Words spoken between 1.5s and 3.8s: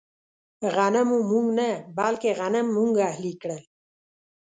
نه، بلکې غنم موږ اهلي کړل.